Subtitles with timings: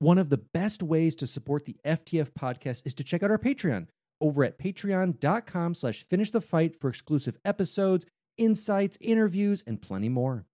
[0.00, 3.36] One of the best ways to support the FTF podcast is to check out our
[3.36, 3.88] Patreon
[4.18, 8.06] over at patreon.com slash finish the fight for exclusive episodes,
[8.38, 10.46] insights, interviews, and plenty more.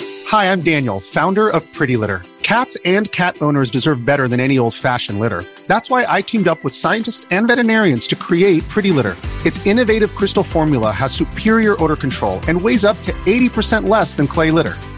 [0.00, 2.22] Hi, I'm Daniel, founder of Pretty Litter.
[2.42, 5.44] Cats and cat owners deserve better than any old-fashioned litter.
[5.66, 9.16] That's why I teamed up with scientists and veterinarians to create Pretty Litter.
[9.44, 14.26] Its innovative crystal formula has superior odor control and weighs up to 80% less than
[14.26, 14.78] clay litter.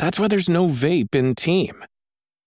[0.00, 1.84] That's why there's no vape in team.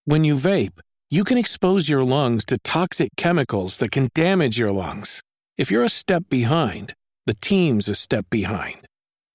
[0.06, 0.80] When you vape,
[1.12, 5.22] you can expose your lungs to toxic chemicals that can damage your lungs.
[5.56, 6.96] If you're a step behind,
[7.28, 8.88] the team's a step behind.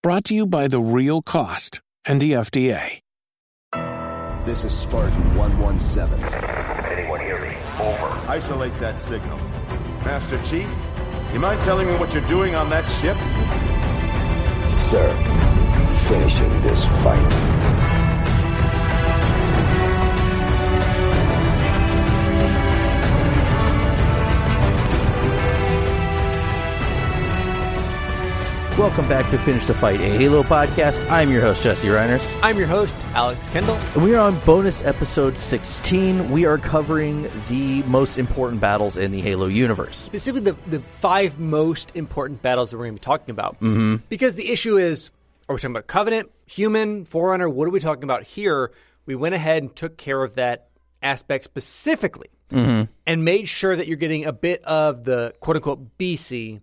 [0.02, 2.98] Brought to you by The Real Cost and the FDA.
[4.44, 6.18] This is Spartan 117.
[6.90, 7.54] Anyone hear me?
[7.78, 8.08] Over.
[8.28, 9.38] Isolate that signal.
[10.04, 10.76] Master Chief,
[11.32, 13.16] you mind telling me what you're doing on that ship?
[14.76, 15.06] Sir,
[16.08, 17.77] finishing this fight.
[28.78, 31.04] Welcome back to Finish the Fight, a Halo podcast.
[31.10, 32.24] I'm your host, Jesse Reiners.
[32.44, 33.74] I'm your host, Alex Kendall.
[33.74, 36.30] And we are on bonus episode 16.
[36.30, 39.96] We are covering the most important battles in the Halo universe.
[39.96, 43.56] Specifically, the, the five most important battles that we're going to be talking about.
[43.56, 43.96] Mm-hmm.
[44.08, 45.10] Because the issue is
[45.48, 47.48] are we talking about Covenant, Human, Forerunner?
[47.48, 48.70] What are we talking about here?
[49.06, 50.68] We went ahead and took care of that
[51.02, 52.90] aspect specifically Mm-hmm.
[53.06, 56.62] and made sure that you're getting a bit of the quote unquote BC,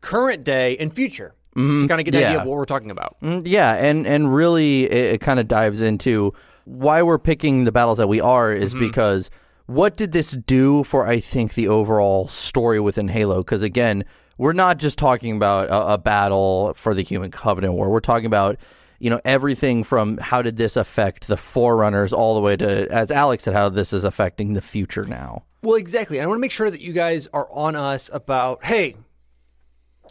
[0.00, 1.34] current day, and future.
[1.56, 2.40] So you kind of get an idea Mm-hmm.
[2.42, 3.16] Of what we're talking about.
[3.22, 6.32] Mm, Yeah, and and really, it, it kind of dives into
[6.64, 8.86] why we're picking the battles that we are is Mm-hmm.
[8.86, 9.30] because
[9.66, 13.38] what did this do for I think the overall story within Halo?
[13.38, 14.04] Because again,
[14.38, 17.90] we're not just talking about a, a battle for the Human Covenant War.
[17.90, 18.56] We're talking about
[19.00, 23.10] you know everything from how did this affect the Forerunners all the way to, as
[23.10, 25.44] Alex said, how this is affecting the future now.
[25.62, 26.20] Well, exactly.
[26.20, 28.96] I want to make sure that you guys are on us about, hey,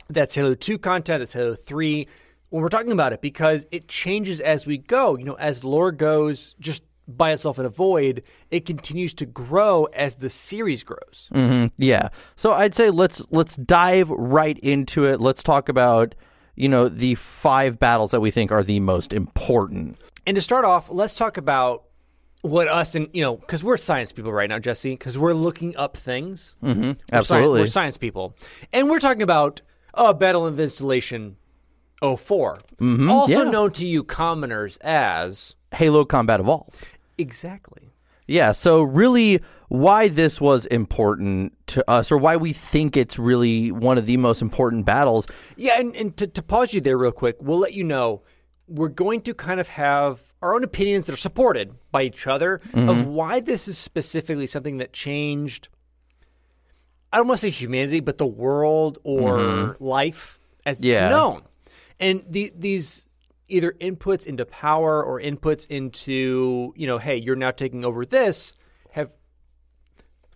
[0.10, 2.08] that's Halo 2 content, that's Halo 3,
[2.50, 5.18] when we're talking about it, because it changes as we go.
[5.18, 9.86] You know, as lore goes just by itself in a void, it continues to grow
[9.94, 11.30] as the series grows.
[11.34, 12.10] hmm Yeah.
[12.36, 15.20] So I'd say let's let's dive right into it.
[15.20, 16.14] Let's talk about
[16.56, 19.98] you know the five battles that we think are the most important.
[20.28, 21.86] And to start off, let's talk about
[22.42, 25.76] what us and, you know, because we're science people right now, Jesse, because we're looking
[25.76, 26.56] up things.
[26.64, 26.82] Mm-hmm.
[26.82, 27.62] We're sci- Absolutely.
[27.62, 28.36] we're science people.
[28.72, 29.62] And we're talking about
[30.00, 31.36] uh, Battle of Installation
[32.02, 33.50] 4 Mhm, Also yeah.
[33.52, 35.56] known to you commoners as.
[35.76, 36.76] Halo Combat Evolved.
[37.18, 37.92] Exactly.
[38.28, 38.52] Yeah.
[38.54, 43.98] So really, why this was important to us, or why we think it's really one
[43.98, 45.28] of the most important battles.
[45.58, 48.22] Yeah, and, and to, to pause you there real quick, we'll let you know
[48.68, 52.62] we're going to kind of have our own opinions that are supported by each other
[52.72, 52.88] Mm-hmm.
[52.90, 55.68] of why this is specifically something that changed.
[57.12, 60.86] I don't want to say humanity, but the world or life as Mm-hmm.
[60.88, 61.06] Yeah.
[61.06, 61.42] it's known.
[62.00, 63.06] And the, these
[63.48, 68.54] either inputs into power or inputs into, you know, hey, you're now taking over this
[68.92, 69.10] have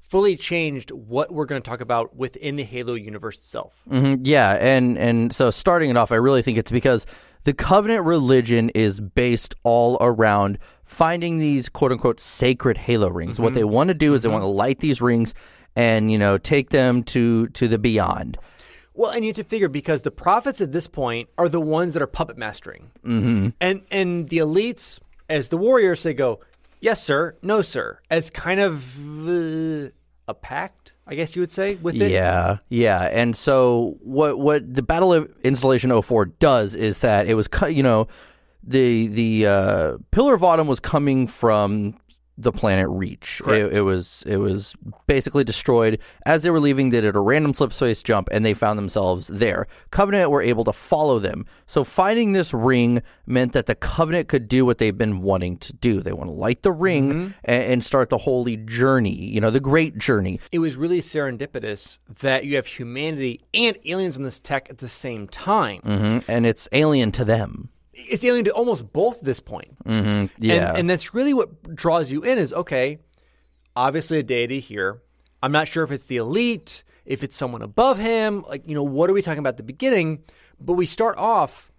[0.01, 3.81] fully changed what we're going to talk about within the Halo universe itself.
[3.87, 7.05] hmm Yeah, and and so starting it off, I really think it's because
[7.45, 13.39] the Covenant religion is based all around finding these quote unquote sacred Halo rings.
[13.39, 15.33] What they want to do is they want to light these rings
[15.75, 18.37] and you know take them to to the beyond.
[18.95, 21.93] Well, and you have to figure because the prophets at this point are the ones
[21.93, 23.49] that are puppet mastering, mm-hmm.
[23.59, 26.41] and and the elites, as the warriors, they go,
[26.79, 27.35] "Yes, sir.
[27.41, 29.89] No, sir," as kind of uh,
[30.27, 32.11] a pact, I guess you would say, with it.
[32.11, 33.09] Yeah, yeah.
[33.11, 37.69] And so what what the Battle of Installation 04 does is that it was cu-
[37.69, 38.07] you know
[38.63, 41.97] the the uh, Pillar of Autumn was coming from
[42.37, 43.41] the planet Reach.
[43.47, 44.75] It, it was it was
[45.07, 46.89] basically destroyed as they were leaving.
[46.89, 49.67] They did a random slip space jump and they found themselves there.
[49.91, 51.45] Covenant were able to follow them.
[51.67, 55.73] So finding this ring meant that the Covenant could do what they've been wanting to
[55.73, 56.01] do.
[56.01, 59.15] They want to light the ring and, and start the holy journey.
[59.15, 60.39] You know, the great journey.
[60.51, 64.89] It was really serendipitous that you have humanity and aliens on this tech at the
[64.89, 65.81] same time.
[65.81, 67.69] hmm And it's alien to them.
[67.93, 69.83] It's alien to almost both at this point.
[69.85, 70.33] Mm-hmm.
[70.43, 70.69] Yeah.
[70.69, 72.99] And, and that's really what draws you in is okay,
[73.75, 75.01] obviously a deity here.
[75.41, 78.43] I'm not sure if it's the elite, if it's someone above him.
[78.47, 80.23] Like, you know, what are we talking about at the beginning?
[80.59, 81.71] But we start off,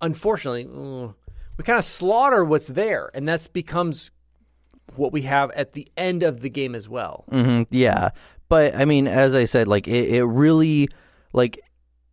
[0.00, 1.14] unfortunately, mm,
[1.56, 4.10] we kind of slaughter what's there, and that becomes
[4.94, 7.24] what we have at the end of the game as well.
[7.30, 8.10] hmm yeah,
[8.48, 10.88] but I mean, as I said, like it, it really,
[11.32, 11.60] like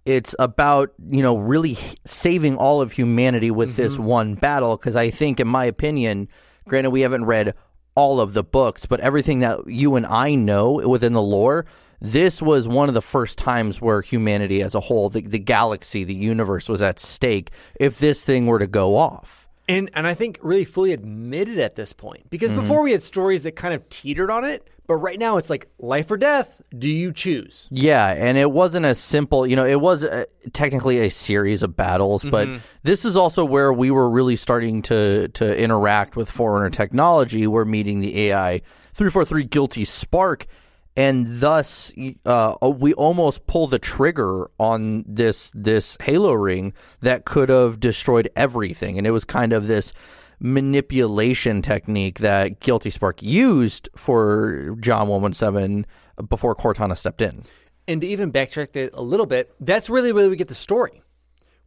[0.05, 4.03] it's about you know really saving all of humanity with this mm-hmm.
[4.03, 4.77] one battle.
[4.77, 6.27] Because I think, in my opinion,
[6.67, 7.53] granted we haven't read
[7.95, 11.65] all of the books, but everything that you and I know within the lore.
[12.05, 16.03] This was one of the first times where humanity as a whole, the, the galaxy,
[16.03, 19.47] the universe was at stake if this thing were to go off.
[19.69, 22.59] And and I think really fully admitted at this point because mm-hmm.
[22.59, 25.68] before we had stories that kind of teetered on it, but right now it's like
[25.80, 26.62] life or death.
[26.77, 27.68] Do you choose?
[27.69, 29.45] Yeah, and it wasn't as simple.
[29.47, 32.47] You know, it was uh technically a series of battles, but
[32.83, 37.47] this is also where we were really starting to to interact with Forerunner technology.
[37.47, 38.62] We're meeting the AI
[38.94, 40.47] three four three guilty spark,
[40.95, 41.94] and thus
[42.25, 48.29] uh, we almost pull the trigger on this this Halo ring that could have destroyed
[48.36, 49.94] everything, and it was kind of this
[50.39, 55.85] manipulation technique that Guilty Spark used for John 117
[56.30, 57.44] before Cortana stepped in.
[57.88, 61.01] And to even backtrack that a little bit, that's really where we get the story.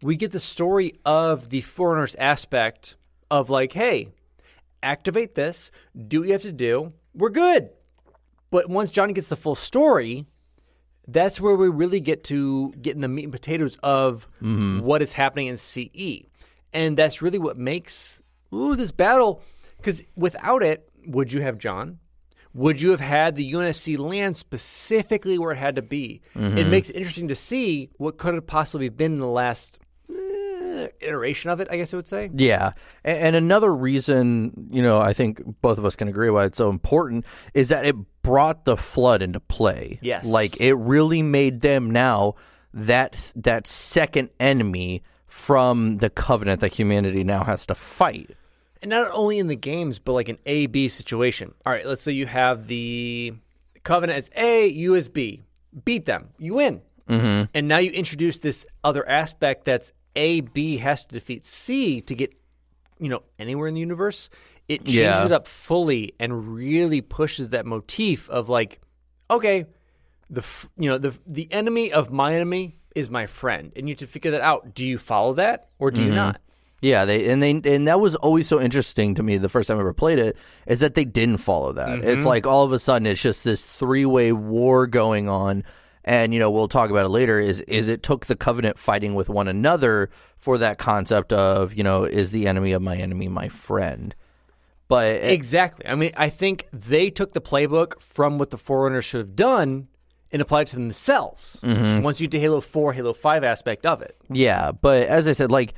[0.02, 2.96] We get the story of the Forerunner's aspect
[3.30, 4.08] of like, hey,
[4.82, 5.70] activate this,
[6.06, 7.70] do what you have to do, we're good.
[8.50, 10.26] But once Johnny gets the full story,
[11.08, 14.80] that's where we really get to getting the meat and potatoes of mm-hmm.
[14.80, 16.26] what is happening in CE.
[16.72, 18.22] And that's really what makes
[18.54, 19.42] ooh, this battle.
[19.76, 21.98] Because without it, would you have John?
[22.54, 26.22] Would you have had the UNSC land specifically where it had to be?
[26.34, 29.78] It makes it interesting to see what could have possibly been in the last
[30.10, 32.30] eh, iteration of it, I guess I would say.
[32.34, 32.72] Yeah.
[33.04, 36.56] A- And another reason, you know, I think both of us can agree why it's
[36.58, 39.98] so important is that it brought the flood into play.
[40.00, 40.24] Yes.
[40.24, 42.36] Like it really made them now
[42.72, 45.02] that that second enemy
[45.36, 48.30] from the covenant that humanity now has to fight.
[48.82, 51.54] And not only in the games, but like an A B situation.
[51.64, 53.32] All right, let's say you have the
[53.84, 55.44] Covenant as A, you as B.
[55.84, 56.80] Beat them, you win.
[57.08, 57.44] Mm-hmm.
[57.54, 62.14] And now you introduce this other aspect that's A, B has to defeat C to
[62.14, 62.34] get,
[62.98, 64.28] you know, anywhere in the universe.
[64.68, 65.26] It changes Yeah.
[65.26, 68.80] it up fully and really pushes that motif of like,
[69.30, 69.66] okay,
[70.28, 73.92] the f- you know the the enemy of my enemy is my friend, and you
[73.92, 74.74] have to figure that out.
[74.74, 76.16] Do you follow that or do you mm-hmm.
[76.16, 76.40] not?
[76.80, 79.78] Yeah, they and they and that was always so interesting to me the first time
[79.78, 82.00] I ever played it is that they didn't follow that.
[82.00, 82.26] It's mm-hmm.
[82.26, 85.64] like all of a sudden it's just this three-way war going on
[86.04, 89.14] and you know we'll talk about it later is is it took the covenant fighting
[89.14, 93.26] with one another for that concept of, you know, is the enemy of my enemy
[93.26, 94.14] my friend.
[94.86, 95.86] But it- Exactly.
[95.86, 99.88] I mean, I think they took the playbook from what the Forerunners should have done
[100.32, 101.58] and applied it to themselves.
[101.62, 102.02] Mm-hmm.
[102.02, 104.16] Once you did Halo 4, Halo 5 aspect of it.
[104.30, 105.74] Yeah, but as I said, like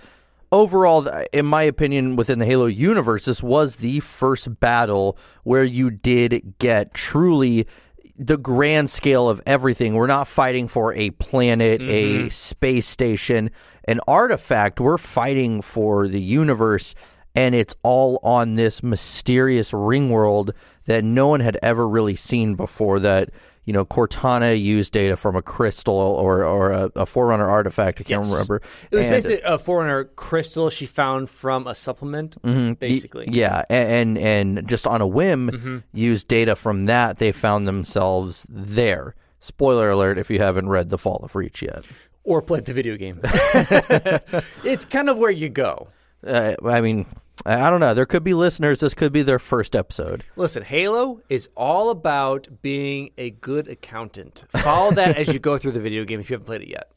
[0.50, 5.91] overall, in my opinion, within the Halo universe, this was the first battle where you
[5.91, 7.67] did get truly
[8.19, 9.95] the grand scale of everything.
[9.95, 12.29] We're not fighting for a planet, a mm-hmm.
[12.31, 13.51] space station,
[13.87, 14.81] an artifact.
[14.81, 16.94] We're fighting for the universe,
[17.35, 20.53] and it's all on this mysterious ring world
[20.87, 22.99] that no one had ever really seen before.
[22.99, 23.31] That
[23.69, 28.01] you know, Cortana used data from a crystal or or a, a Forerunner artifact.
[28.01, 28.32] I can't Yes.
[28.32, 28.63] remember.
[28.91, 32.41] It was And- basically a Forerunner crystal she found from a supplement,
[32.81, 33.27] basically.
[33.31, 35.79] Yeah, a- and and just on a whim, Mm-hmm.
[35.93, 37.19] use data from that.
[37.19, 39.15] They found themselves there.
[39.41, 41.84] Spoiler alert: if you haven't read The Fall of Reach yet,
[42.25, 43.20] Or played the video game.
[44.65, 45.89] it's kind of where you go.
[46.27, 47.06] uh, I mean,
[47.48, 47.94] I don't know.
[47.94, 48.81] There could be listeners.
[48.81, 50.24] This could be their first episode.
[50.36, 54.44] Listen, Halo is all about being a good accountant.
[54.50, 56.90] Follow that as you go through the video game if you haven't played it yet.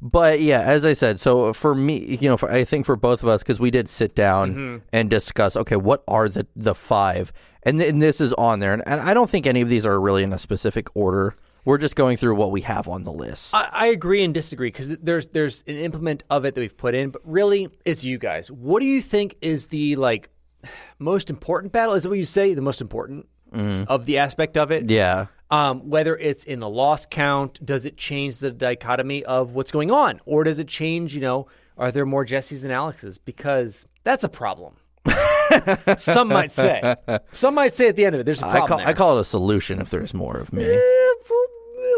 [0.00, 3.22] But yeah, as I said, so for me, you know, for, I think for both
[3.22, 4.76] of us, because we did sit down Mm-hmm.
[4.92, 7.32] and discuss, okay, what are the the five,
[7.64, 9.84] and, th- and this is on there, and, and I don't think any of these
[9.84, 11.34] are really in a specific order.
[11.68, 13.54] We're just going through what we have on the list.
[13.54, 16.94] I, I agree and disagree because there's there's an implement of it that we've put
[16.94, 18.50] in, but really it's you guys.
[18.50, 20.30] What do you think is the like
[20.98, 21.92] most important battle?
[21.92, 24.88] Is it what you say the most important of the aspect of it?
[24.88, 25.26] yeah.
[25.50, 29.90] Um, whether it's in the loss count, does it change the dichotomy of what's going
[29.90, 31.14] on, or does it change?
[31.14, 33.18] You know, are there more Jessies than Alexes?
[33.18, 34.76] Because that's a problem.
[35.98, 36.96] Some might say.
[37.32, 38.68] Some might say at the end of it, there's a I problem.
[38.68, 38.86] call, there.
[38.88, 40.64] I call it a solution if there's more of me.
[40.64, 41.08] Eh,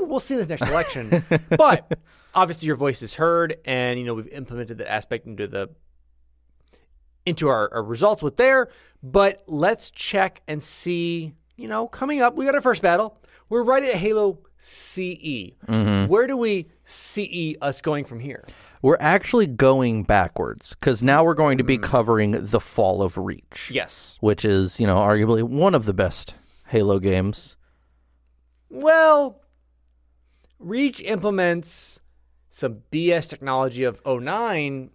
[0.02, 1.24] we'll- see this next election.
[1.56, 1.98] but
[2.34, 5.70] obviously, your voice is heard, and you know we've implemented that aspect into the
[7.26, 8.68] into our, our results with there.
[9.02, 13.18] But let's check and see, you know, coming up, we got our first battle.
[13.48, 15.56] We're right at Halo CE.
[15.66, 16.06] Mm-hmm.
[16.06, 18.44] Where do we CE us going from here?
[18.82, 21.82] We're actually going backwards because now we're going to be mm.
[21.82, 23.70] covering the fall of Reach.
[23.72, 24.16] Yes.
[24.20, 26.34] which is you know arguably one of the best
[26.68, 27.56] Halo games.
[28.70, 29.42] Well,
[30.60, 32.00] Reach implements
[32.50, 34.90] some BS technology of 09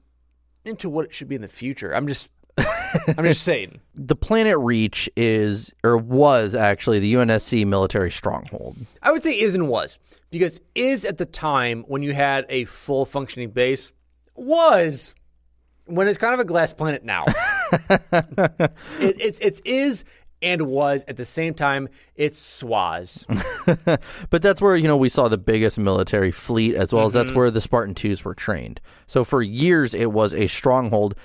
[0.64, 1.94] into what it should be in the future.
[1.94, 3.82] I'm just I'm just saying.
[3.96, 8.78] The planet Reach is or was actually the UNSC military stronghold.
[9.02, 12.66] I would say is and was because is at the time when you had a
[12.66, 13.92] full functioning base
[14.36, 15.14] was
[15.88, 17.24] when it's kind of a glass planet now.
[17.72, 20.04] it, it's it's is
[20.46, 21.90] and was at the same time.
[22.16, 23.26] It's Swaz.
[24.30, 27.32] But that's where you know we saw the biggest military fleet as well as that's
[27.32, 27.40] mm-hmm.
[27.40, 28.80] where the Spartan 2s were trained.
[29.08, 31.16] So for years it was a stronghold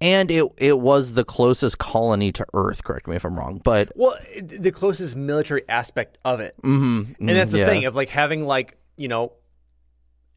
[0.00, 3.60] and it it was the closest colony to Earth, correct me if I'm wrong.
[3.62, 7.12] But Well, the closest military aspect of it, mm-hmm.
[7.20, 7.66] and that's the mm-hmm.
[7.68, 7.72] yeah.
[7.74, 9.32] thing of like having like you know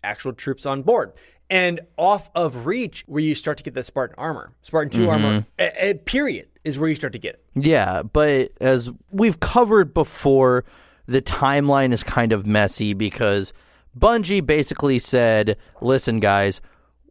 [0.03, 1.13] actual troops on board.
[1.49, 5.09] And off of Reach, where you start to get the Spartan armor, Spartan 2 mm-hmm.
[5.09, 7.43] armor, a, a period is where you start to get it.
[7.55, 10.65] Yeah, but as we've covered before,
[11.05, 13.53] the timeline is kind of messy because
[13.97, 16.61] Bungie basically said, listen, guys,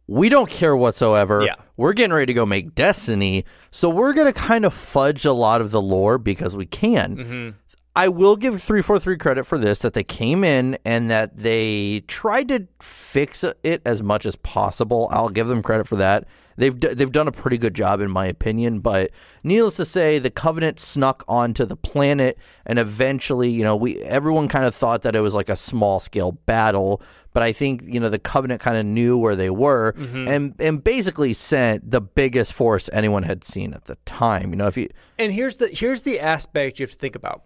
[0.07, 1.43] we don't care whatsoever.
[1.43, 1.55] Yeah.
[1.77, 5.33] We're getting ready to go make Destiny, so we're going to kind of fudge a
[5.33, 7.17] lot of the lore because we can.
[7.17, 7.49] Mm-hmm.
[7.95, 12.47] I will give 343 credit for this that they came in and that they tried
[12.49, 15.07] to fix it as much as possible.
[15.11, 16.25] I'll give them credit for that.
[16.55, 19.11] They've d- they've done a pretty good job in my opinion, but
[19.43, 24.47] needless to say the covenant snuck onto the planet and eventually, you know, we everyone
[24.47, 27.99] kind of thought that it was like a small scale battle, but I think, you
[27.99, 30.27] know, the covenant kind of knew where they were mm-hmm.
[30.27, 34.51] and and basically sent the biggest force anyone had seen at the time.
[34.51, 37.43] You know, if you And here's the here's the aspect you have to think about.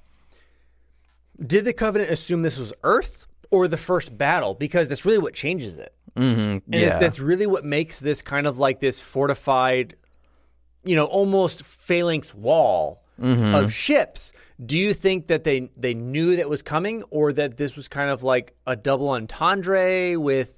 [1.46, 4.54] Did the Covenant assume this was Earth or the first battle?
[4.56, 5.94] Because that's really what changes it.
[6.16, 6.40] Mm-hmm.
[6.40, 6.98] And yeah.
[6.98, 9.96] that's really what makes this kind of like this fortified,
[10.84, 13.56] you know, almost phalanx wall Mm-hmm.
[13.56, 14.32] of ships.
[14.64, 18.12] Do you think that they they knew that was coming, or that this was kind
[18.12, 20.54] of like a double entendre with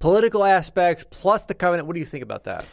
[0.00, 1.86] political aspects plus the Covenant?
[1.86, 2.66] What do you think about that?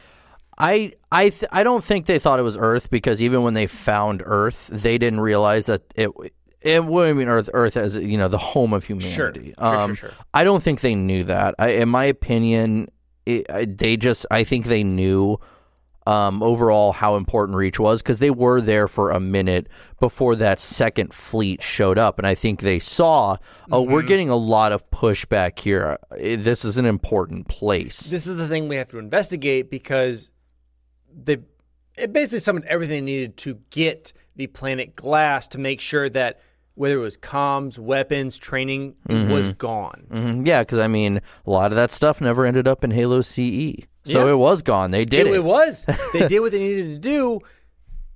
[0.57, 3.67] I I th- I don't think they thought it was Earth because even when they
[3.67, 6.09] found Earth, they didn't realize that it
[6.67, 9.53] it wouldn't mean Earth Earth as you know the home of humanity.
[9.57, 10.11] Sure, sure, um, sure.
[10.33, 11.55] I don't think they knew that.
[11.57, 12.89] I, in my opinion,
[13.25, 15.39] it, I, they just I think they knew
[16.05, 19.67] um, overall how important Reach was because they were there for a minute
[19.99, 23.35] before that second fleet showed up, and I think they saw,
[23.71, 24.07] oh, we're Mm-hmm.
[24.07, 25.97] getting a lot of pushback here.
[26.11, 27.99] This is an important place.
[28.09, 30.29] this is the thing we have to investigate because
[31.13, 31.39] they
[31.97, 36.39] it basically summoned everything they needed to get the planet glass to make sure that
[36.77, 40.05] whether it was comms, weapons, training, it was gone.
[40.11, 43.21] Mhm, Yeah, because I mean, a lot of that stuff never ended up in Halo
[43.21, 44.31] CE, so Yeah.
[44.31, 44.91] it was gone.
[44.91, 45.33] They did it.
[45.33, 45.85] it, was.
[46.13, 47.39] They did what they needed to do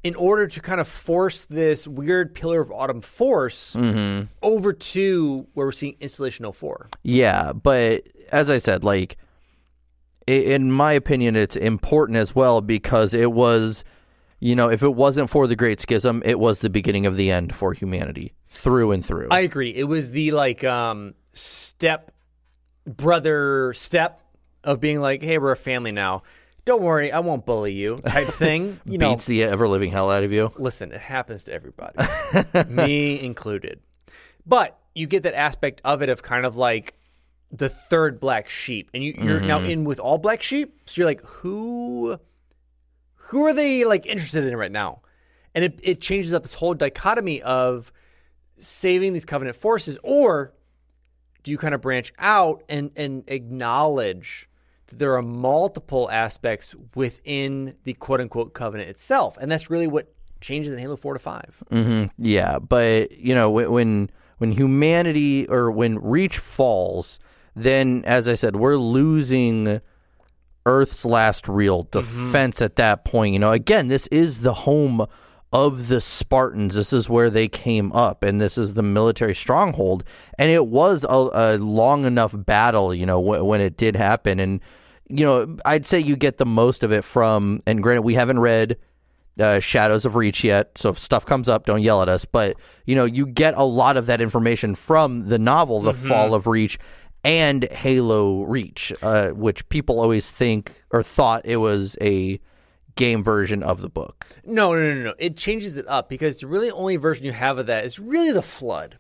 [0.04, 4.26] in order to kind of force this weird Pillar of Autumn force Mm-hmm.
[4.42, 6.90] over to where we're seeing Installation 04.
[7.04, 9.18] Yeah, but as I said, like
[10.28, 13.84] in my opinion, it's important as well because it was,
[14.40, 17.32] you know, if it wasn't for the Great Schism, it was the beginning of the
[17.32, 19.30] end for humanity through and through.
[19.32, 19.74] I agree.
[19.74, 22.12] It was the like um step
[22.86, 24.22] brother step
[24.64, 26.24] of being like, hey, we're a family now.
[26.64, 28.80] Don't worry, I won't bully you type thing.
[28.86, 30.52] You know, Beats the ever living hell out of you.
[30.58, 31.98] listen, it happens to everybody,
[32.70, 33.80] me included.
[34.46, 36.94] But you get that aspect of it of kind of like
[37.52, 40.80] the third black sheep, and you, you're now in with all black sheep.
[40.86, 42.20] So you're like, who,
[43.16, 45.02] who are they like interested in right now?
[45.56, 47.92] And it it changes up this whole dichotomy of
[48.62, 50.54] saving these covenant forces, or
[51.44, 54.50] do you kind of branch out and and acknowledge
[54.88, 60.14] that there are multiple aspects within the quote unquote covenant itself, and that's really what
[60.40, 65.48] changes in Halo four to 5 hmm Yeah, but you know when when when humanity
[65.48, 67.20] or when Reach falls,
[67.56, 69.82] then as I said, we're losing
[70.66, 73.34] Earth's last real defense at that point.
[73.34, 75.06] You know, again, this is the home
[75.52, 76.76] of the Spartans.
[76.76, 80.04] This is where they came up, and this is the military stronghold.
[80.38, 84.40] And it was a, a long enough battle, you know, w- when it did happen.
[84.40, 84.62] And
[85.10, 87.62] you know, I'd say you get the most of it from.
[87.68, 88.78] And granted, we haven't read
[89.40, 90.78] uh, Shadows of Reach yet.
[90.78, 92.24] So if stuff comes up, don't yell at us.
[92.24, 92.56] But
[92.86, 96.48] you know, you get a lot of that information from the novel, The Fall of
[96.48, 96.80] Reach,
[97.24, 102.40] and Halo Reach, uh, which people always think or thought it was a
[102.96, 104.26] game version of the book.
[104.46, 105.14] No, no, no, no.
[105.18, 108.32] It changes it up because the really only version you have of that is really
[108.32, 108.98] the flood.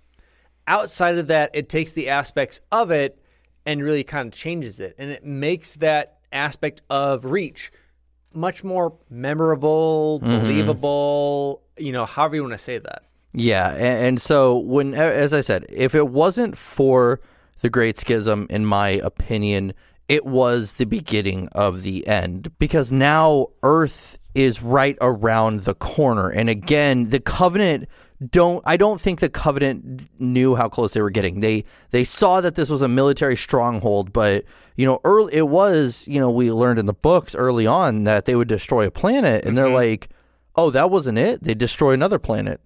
[0.67, 3.21] Outside of that, it takes the aspects of it
[3.65, 4.95] and really kind of changes it.
[4.97, 7.71] And it makes that aspect of Reach
[8.33, 10.41] much more memorable, mm-hmm.
[10.41, 13.03] believable, you know, however you want to say that.
[13.33, 17.21] Yeah, and, and so when, as I said, if it wasn't for
[17.61, 19.73] the Great Schism, in my opinion,
[20.11, 26.27] it was the beginning of the end because now Earth is right around the corner,
[26.27, 27.87] and again, the Covenant
[28.29, 28.61] don't.
[28.67, 31.39] I don't think the Covenant knew how close they were getting.
[31.39, 34.43] They they saw that this was a military stronghold, but
[34.75, 36.05] you know, early it was.
[36.09, 39.45] You know, we learned in the books early on that they would destroy a planet,
[39.45, 39.75] and they're mm-hmm.
[39.75, 40.09] like,
[40.57, 41.41] "Oh, that wasn't it.
[41.41, 42.59] They destroy another planet."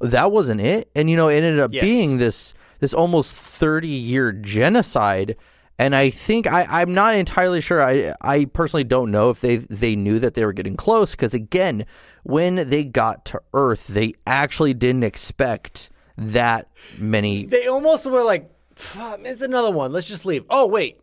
[0.00, 1.82] that wasn't it and you know it ended up Yes.
[1.82, 5.34] being this this almost 30 year genocide
[5.78, 9.56] and i think I, i'm not entirely sure i i personally don't know if they
[9.56, 11.86] they knew that they were getting close because again
[12.24, 16.68] when they got to earth they actually didn't expect that
[16.98, 19.92] many They almost were like, "Fuck, it's another one.
[19.92, 20.44] Let's just leave.
[20.50, 21.00] Oh, wait.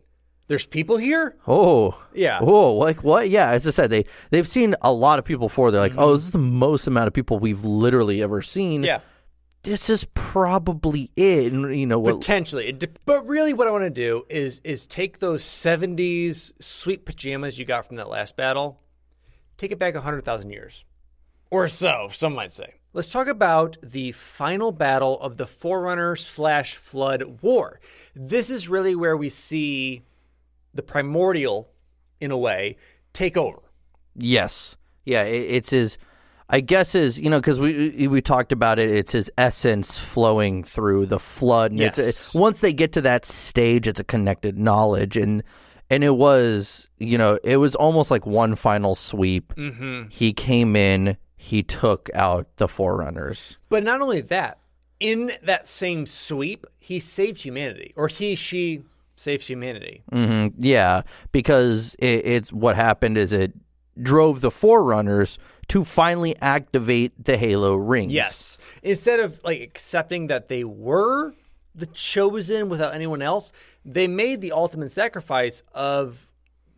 [0.48, 1.36] There's people here?
[1.48, 2.38] oh Yeah.
[2.40, 5.70] oh like what yeah as i said they they've seen a lot of people before
[5.72, 6.00] they're like mm-hmm.
[6.00, 9.00] oh this is the most amount of people we've literally ever seen Yeah.
[9.66, 12.72] This is probably it and you know what Potentially.
[13.04, 17.64] But really what I want to do is is take those 70s sweet pajamas you
[17.64, 18.80] got from that last battle,
[19.58, 20.84] take it back 100,000 years.
[21.50, 22.74] Or so, some might say.
[22.92, 27.80] Let's talk about the final battle of the Forerunner slash Flood War.
[28.14, 30.02] This is really where we see
[30.74, 31.68] the primordial,
[32.20, 32.76] in a way,
[33.12, 33.60] take over.
[34.14, 34.76] Yes.
[35.04, 35.98] Yeah, it, it's his
[36.48, 40.62] I guess is you know, cuz we we talked about it, it's his essence flowing
[40.64, 42.34] through the flood and it's Yes.
[42.34, 45.42] it, once they get to that stage it's a connected knowledge and
[45.90, 49.54] and it was, you know, it was almost like one final sweep.
[49.56, 50.08] Mm-hmm.
[50.08, 53.56] He came in, he took out the forerunners.
[53.68, 54.58] But not only that,
[54.98, 58.82] in that same sweep, he saved humanity, or he, she
[59.14, 60.02] saves humanity.
[60.12, 63.52] hmm Yeah, because it, it's what happened is it
[64.02, 68.12] drove the forerunners to finally activate the Halo rings.
[68.12, 68.58] Yes.
[68.82, 71.34] Instead of like accepting that they were
[71.74, 73.52] the chosen without anyone else,
[73.84, 76.28] they made the ultimate sacrifice of,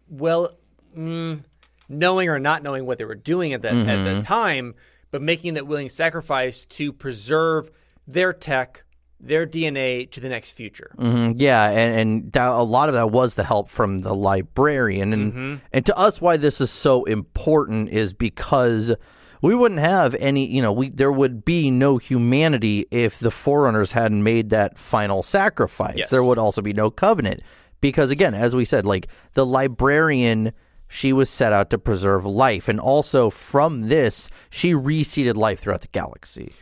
[0.08, 0.50] well,
[0.96, 1.42] mm,
[1.88, 4.04] knowing or not knowing what they were doing at that at Mm-hmm.
[4.18, 4.74] the time,
[5.10, 7.70] but making that willing sacrifice to preserve
[8.06, 8.84] their tech,
[9.20, 10.92] their DNA to the next future.
[10.98, 15.12] hmm Yeah, and and that, a lot of that was the help from the librarian,
[15.12, 18.94] and and to us, why this is so important is because
[19.42, 23.92] we wouldn't have any, you know, we there would be no humanity if the forerunners
[23.92, 25.96] hadn't made that final sacrifice.
[25.96, 26.10] Yes.
[26.10, 27.42] There would also be no covenant
[27.80, 30.52] because, again, as we said, like the librarian.
[30.90, 35.82] She was set out to preserve life, and also from this, she reseeded life throughout
[35.82, 36.54] the galaxy.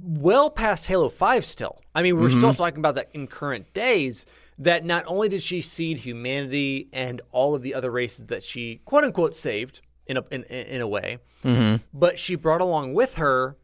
[0.00, 1.80] Well past Halo 5 still.
[1.94, 2.58] I mean, we're still mm-hmm.
[2.58, 4.26] talking about that in current days
[4.58, 8.80] that not only did she seed humanity and all of the other races that she
[8.84, 11.82] quote unquote saved in a in, in a way, mm-hmm.
[11.92, 13.56] but she brought along with her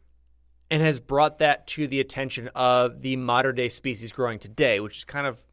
[0.71, 4.97] and has brought that to the attention of the modern day species growing today, which
[4.97, 5.43] is kind of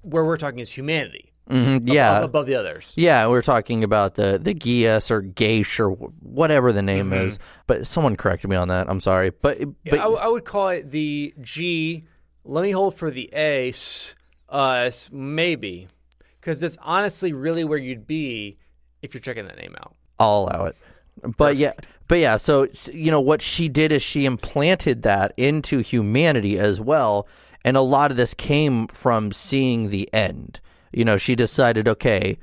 [0.00, 1.31] where we're talking is humanity.
[1.50, 2.92] Mhm, Yeah, ab- above the others.
[2.96, 7.26] Yeah, we're talking about the the Gias or Gaish or whatever the name Mm-hmm.
[7.26, 7.38] is.
[7.66, 8.88] But someone corrected me on that.
[8.88, 9.30] I'm sorry.
[9.30, 9.58] But
[9.90, 12.04] but I, I would call it the G.
[12.44, 13.68] Let me hold for the A.
[13.70, 14.14] s-
[14.48, 15.88] Uh, maybe,
[16.40, 18.58] because that's honestly really where you'd be
[19.00, 19.94] if you're checking that name out.
[20.20, 20.76] I'll allow it.
[21.36, 21.72] But yeah,
[22.08, 22.36] but yeah.
[22.36, 27.26] So you know what she did is she implanted that into humanity as well,
[27.64, 30.60] and a lot of this came from seeing the end.
[30.92, 32.38] You know, she decided, okay,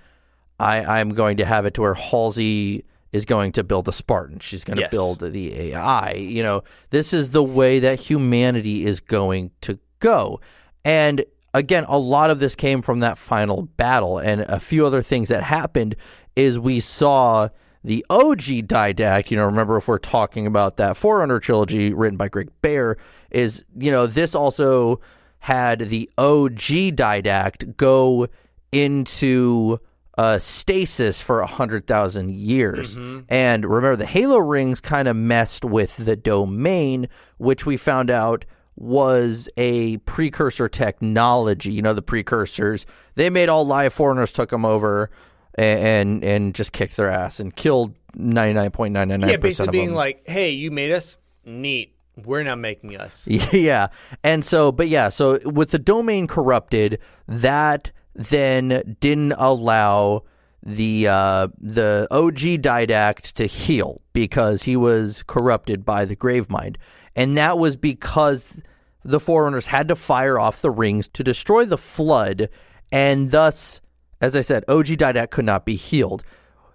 [0.60, 4.40] I I'm going to have it to where Halsey is going to build a Spartan.
[4.40, 4.92] She's going to Yes.
[4.92, 6.12] build the AI.
[6.14, 10.40] You know, this is the way that humanity is going to go.
[10.86, 15.02] And again, a lot of this came from that final battle, and a few other
[15.02, 15.96] things that happened
[16.36, 17.50] is we saw
[17.84, 19.32] the OG didact.
[19.32, 22.98] You know, remember if we're talking about that Forerunner trilogy written by Greg Bear,
[23.32, 25.00] is you know this also
[25.40, 28.28] had the OG didact go
[28.72, 29.80] into
[30.18, 32.98] uh, stasis for a hundred thousand years.
[33.30, 38.44] And remember, the Halo rings kind of messed with the domain, which we found out
[38.76, 41.72] was a precursor technology.
[41.72, 45.10] You know, the precursors they made all live Forerunners, took them over,
[45.56, 49.30] and and, and just kicked their ass and killed ninety nine point nine nine nine
[49.30, 51.96] Yeah, basically being like, "Hey, you made us neat.
[52.26, 53.88] We're not making us." Yeah.
[54.24, 60.24] And so, but yeah, so with the domain corrupted, that then didn't allow
[60.64, 66.76] the uh, the OG didact to heal because he was corrupted by the Gravemind,
[67.16, 68.62] and that was because
[69.04, 72.50] the Forerunners had to fire off the rings to destroy the Flood,
[72.92, 73.82] and thus,
[74.22, 76.24] as I said, OG didact could not be healed.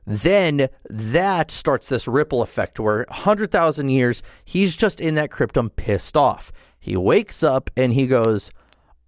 [0.06, 6.16] Then that starts this ripple effect where 100,000 years, he's just in that cryptum pissed
[6.16, 6.52] off.
[6.78, 8.50] He wakes up and he goes,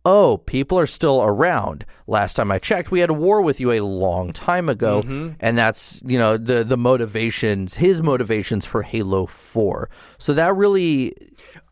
[0.07, 1.85] oh, people are still around.
[2.07, 5.03] Last time I checked, we had a war with you a long time ago,
[5.41, 9.91] and that's you know the the motivations, his motivations for Halo Four.
[10.19, 11.15] So that really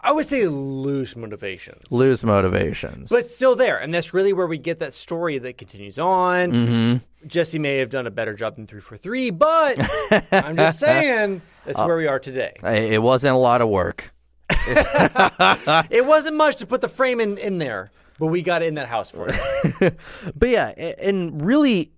[0.00, 1.90] I would say lose motivations.
[1.90, 3.08] lose motivations.
[3.08, 3.78] but still there.
[3.78, 6.52] And that's really where we get that story that continues on.
[6.52, 7.26] Mm-hmm.
[7.28, 9.78] Jesse may have done a better job than 343, but
[10.32, 12.52] I'm just saying that's Uh, where we are today.
[12.64, 14.12] It wasn't a lot of work.
[15.90, 18.88] It wasn't much to put the frame in, in there, but we got in that
[18.88, 19.96] house for it.
[20.36, 21.92] but yeah, and really,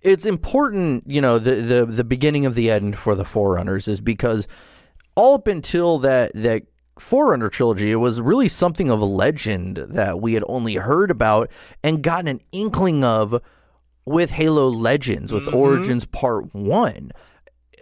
[0.00, 1.04] it's important.
[1.06, 4.46] You know, the the the beginning of the end for the Forerunners is because
[5.14, 6.64] all up until that that
[6.98, 11.50] Forerunner trilogy, it was really something of a legend that we had only heard about
[11.82, 13.40] and gotten an inkling of
[14.04, 15.56] with Halo Legends, with mm-hmm.
[15.56, 17.12] Origins Part One.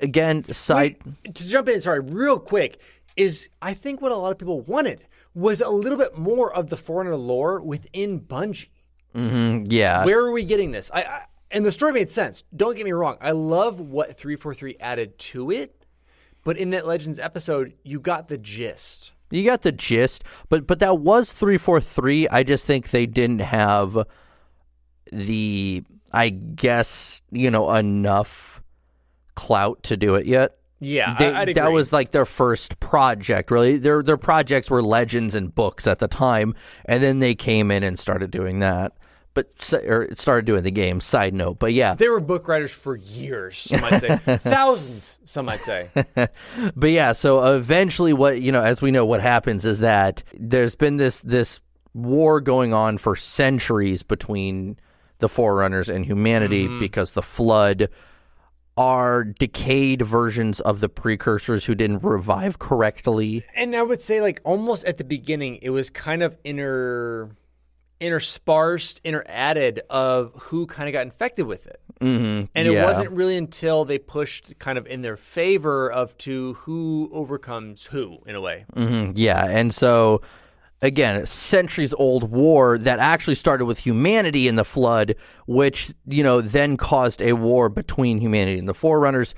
[0.00, 0.96] Again, side.
[1.34, 2.80] to jump in, sorry, real quick,
[3.16, 6.70] is I think what a lot of people wanted was a little bit more of
[6.70, 8.68] the Forerunner lore within Bungie.
[9.14, 10.90] Mhm, yeah, Where are we getting this?
[10.94, 12.44] I, I and the story made sense.
[12.54, 13.16] Don't get me wrong.
[13.20, 15.84] I love what 343 added to it,
[16.44, 19.10] but in that Legends episode, you got the gist.
[19.32, 22.28] You got the gist, but but that was three four three.
[22.28, 24.06] I just think they didn't have
[25.12, 28.62] the, I guess you know enough
[29.34, 30.56] clout to do it yet.
[30.80, 33.50] Yeah, They- I, that was like their first project.
[33.50, 36.54] Really, their their projects were legends and books at the time,
[36.86, 38.92] and then they came in and started doing that.
[39.32, 40.98] But or started doing the game.
[40.98, 44.16] Side note, but yeah, They were book writers for years, some might say.
[44.38, 45.88] Thousands, some might say.
[46.74, 50.74] but yeah, so eventually, what you know, as we know, what happens is that there's
[50.74, 51.60] been this this
[51.94, 54.78] war going on for centuries between
[55.18, 56.78] the Forerunners and humanity mm-hmm.
[56.80, 57.88] because the Flood
[58.76, 63.44] are decayed versions of the precursors who didn't revive correctly.
[63.54, 67.30] And I would say, like, almost at the beginning, it was kind of inter
[68.00, 71.80] intersparsed, inter added of who kind of got infected with it.
[72.00, 72.46] Mm-hmm.
[72.54, 77.10] And it wasn't really until they pushed kind of in their favor of to who
[77.12, 78.64] overcomes who in a way.
[78.74, 80.22] hmm Yeah, and so
[80.82, 85.14] again, centuries old war that actually started with humanity in the flood,
[85.46, 89.34] which you know then caused a war between humanity and the Forerunners.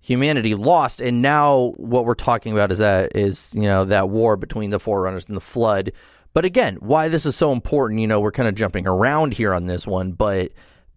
[0.00, 4.36] Humanity lost, and now what we're talking about is that is you know that war
[4.36, 5.92] between the Forerunners and the flood.
[6.34, 9.54] But again, why this is so important, you know, we're kind of jumping around here
[9.54, 10.50] on this one, but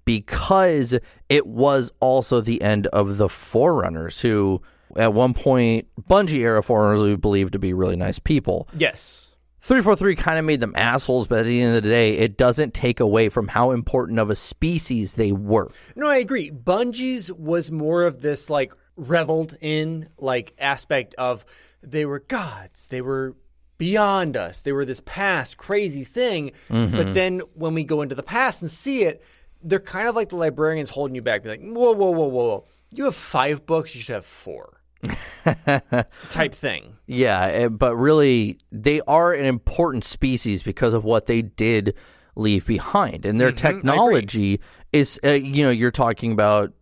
[0.03, 0.97] because
[1.29, 4.61] it was also the end of the Forerunners, who
[4.95, 8.67] at one point Bungie era Forerunners we believed to be really nice people.
[8.75, 9.26] Yes.
[9.67, 12.73] 343 kind of made them assholes, but at the end of the day, it doesn't
[12.73, 15.69] take away from how important of a species they were.
[15.93, 16.49] No, I agree.
[16.49, 21.43] Bungie's was more of this like reveled in like aspect of
[21.83, 22.87] they were gods.
[22.87, 23.35] They were
[23.77, 24.61] beyond us.
[24.61, 26.53] They were this past crazy thing.
[26.69, 27.13] But mm-hmm.
[27.13, 29.21] then when we go into the past and see it,
[29.61, 31.43] they're kind of like the librarians holding you back.
[31.43, 32.63] Be like, whoa, whoa, whoa, whoa, whoa.
[32.93, 34.81] You have five books, you should have four.
[36.29, 36.97] type thing.
[37.05, 41.95] Yeah, eh, but really, they are an important species because of what they did
[42.35, 44.59] leave behind, and their technology
[44.91, 45.19] is.
[45.23, 46.73] Uh, you know, you're talking about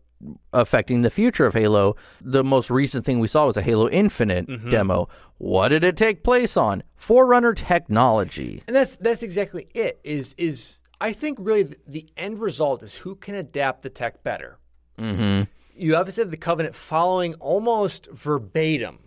[0.53, 1.95] affecting the future of Halo.
[2.21, 5.07] The most recent thing we saw was a Halo Infinite demo.
[5.37, 6.83] What did it take place on?
[6.95, 8.63] Forerunner technology.
[8.67, 9.99] And that's that's exactly it.
[10.03, 14.23] Is is I think really the, the end result is who can adapt the tech
[14.23, 14.57] better.
[14.97, 15.43] Mm-hmm.
[15.77, 18.99] You obviously have the covenant following almost verbatim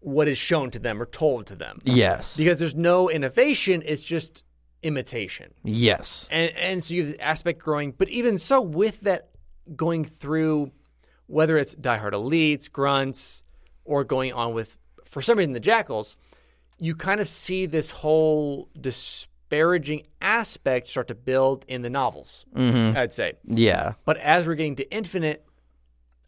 [0.00, 1.78] what is shown to them or told to them.
[1.84, 2.36] Yes.
[2.36, 4.44] Because there's no innovation, it's just
[4.82, 5.54] imitation.
[5.62, 6.28] yes.
[6.30, 9.30] And and so you have the aspect growing, but even so, with that
[9.76, 10.72] going through,
[11.28, 13.42] whether it's diehard elites, grunts,
[13.84, 16.16] or going on with for some reason the jackals,
[16.78, 22.44] you kind of see this whole disparaging aspect start to build in the novels.
[22.54, 22.96] Mm-hmm.
[22.98, 23.92] I'd say, Yeah.
[24.04, 25.44] but as we're getting to Infinite.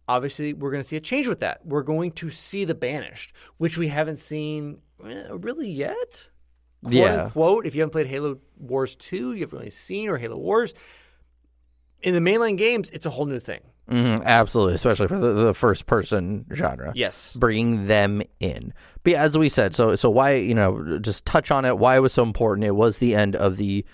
[0.09, 1.65] Obviously, we're going to see a change with that.
[1.65, 6.29] We're going to see the Banished, which we haven't seen eh, really yet
[6.83, 7.25] quote Yeah.
[7.25, 10.75] unquote, if you haven't played Halo Wars 2, you haven't really seen or Halo Wars.
[12.03, 13.61] In the mainline games, it's a whole new thing.
[13.89, 16.93] hmm absolutely, especially for the, the first person genre.
[16.95, 17.35] Yes.
[17.35, 18.75] bringing them in.
[19.05, 21.79] But yeah, as we said, so so why you know just touch on it?
[21.79, 22.67] Why it was so important?
[22.67, 23.85] It was the end of the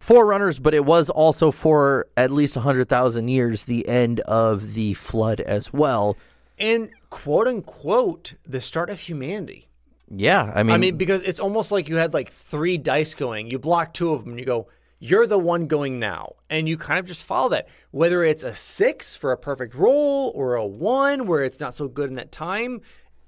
[0.00, 5.40] forerunners, but it was also for at least 100,000 years the end of the flood
[5.40, 6.16] as well.
[6.58, 9.68] And quote unquote, the start of humanity.
[10.12, 13.48] Yeah, I mean, I mean, because it's almost like you had like three dice going.
[13.48, 14.66] You block two of them, and you go,
[14.98, 17.68] "You're the one going now," and you kind of just follow that.
[17.92, 21.86] Whether it's a six for a perfect roll or a one where it's not so
[21.86, 22.80] good in that time,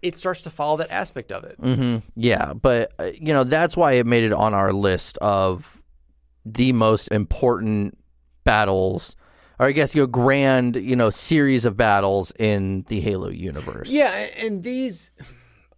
[0.03, 1.55] it starts to follow that aspect of it.
[1.61, 5.81] hmm Yeah, but uh, you know that's why it made it on our list of
[6.45, 7.99] the most important
[8.45, 9.17] battles,
[9.59, 13.89] or I guess you know grand you know series of battles in the Halo universe.
[13.89, 15.11] Yeah, and these,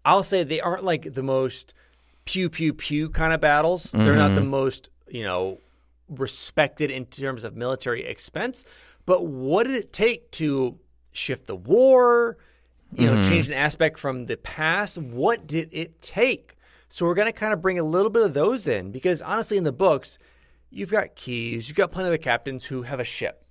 [0.05, 1.74] I'll say they aren't like the most
[2.24, 3.85] pew pew pew kind of battles.
[3.92, 4.50] They're not the mm-hmm.
[4.50, 5.59] most, you know,
[6.09, 8.64] respected in terms of military expense.
[9.07, 10.79] But what did it take to
[11.12, 12.38] shift the war?
[12.92, 13.55] You know, change mm-hmm.
[13.55, 14.98] an aspect from the past.
[14.98, 16.57] What did it take?
[16.88, 19.57] So we're going to kind of bring a little bit of those in because honestly,
[19.57, 20.18] in the books,
[20.74, 23.44] you've got Keyes, you've got plenty of the captains who have a ship.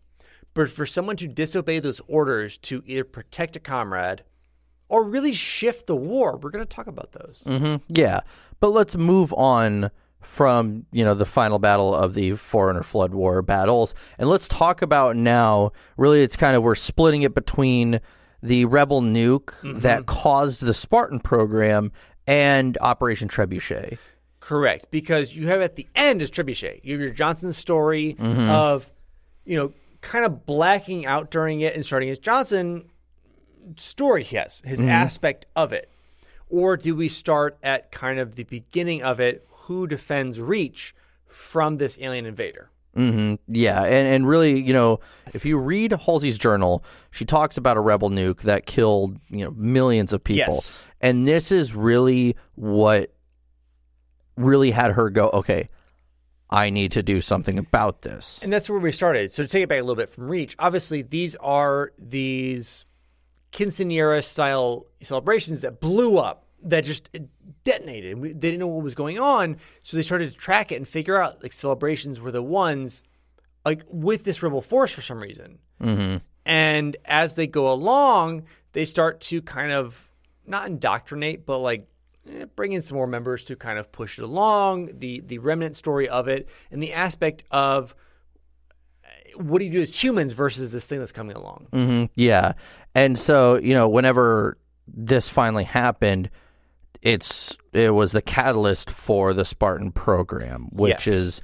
[0.54, 4.24] But for someone to disobey those orders to either protect a comrade
[4.88, 7.44] or really shift the war, we're going to talk about those.
[7.48, 8.20] hmm Yeah,
[8.60, 9.90] but let's move on
[10.22, 14.82] from you know the final battle of the Forerunner Flood War battles, and let's talk
[14.82, 15.72] about now.
[15.98, 18.00] Really, it's kind of we're splitting it between
[18.42, 21.92] the Rebel nuke that caused the Spartan program
[22.28, 23.98] and Operation Trebuchet.
[24.46, 26.82] Correct, because you have at the end is Trebuchet.
[26.84, 28.86] You have your Johnson story of,
[29.46, 32.90] you know, kind of blacking out during it and starting his Johnson
[33.78, 34.26] story.
[34.30, 35.90] Yes, his aspect of it,
[36.50, 39.48] or do we start at kind of the beginning of it?
[39.68, 40.94] Who defends Reach
[41.26, 42.70] from this alien invader?
[42.96, 45.00] hmm Yeah, and and really, you know,
[45.34, 49.52] if you read Halsey's journal, she talks about a rebel nuke that killed you know
[49.52, 50.84] millions of people, Yes.
[51.00, 53.13] and this is really what
[54.38, 55.30] really had her go.
[55.30, 55.70] Okay,
[56.50, 58.42] I need to do something about this.
[58.44, 59.32] And that's where we started.
[59.32, 62.86] So to take it back a little bit from Reach, obviously these are these
[63.52, 67.10] quinceanera style celebrations that blew up, that just
[67.64, 68.22] detonated.
[68.22, 71.22] They didn't know what was going on, so they started to track it and figure
[71.22, 73.04] out like celebrations were the ones
[73.66, 75.60] like with this rebel force for some reason.
[75.82, 78.44] hmm And as they go along,
[78.74, 80.10] they start to kind of
[80.46, 81.88] not indoctrinate, but like
[82.56, 84.90] bring in some more members to kind of push it along.
[85.00, 87.96] The the remnant story of it, and the aspect of
[89.04, 91.68] eh, what do you do as humans versus this thing that's coming along.
[91.74, 92.54] hmm Yeah,
[92.96, 94.58] and so you know, whenever
[94.88, 96.30] this finally happened,
[97.02, 101.08] it's it was the catalyst for the Spartan program, which Yes.
[101.08, 101.42] is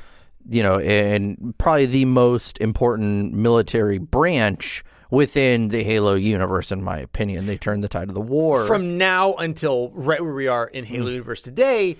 [0.49, 6.97] you know, and probably the most important military branch within the Halo universe, in my
[6.99, 7.45] opinion.
[7.47, 8.65] They turned the tide of the war.
[8.65, 11.13] From now until right where we are in Halo mm.
[11.13, 11.97] Universe today,